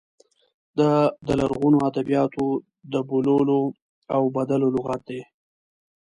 [0.77, 0.91] دا
[1.27, 2.45] د لرغونو ادبیاتو
[2.93, 3.61] د بوللو
[4.15, 5.21] او بدلو لغت دی.